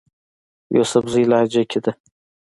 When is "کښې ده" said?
1.69-1.91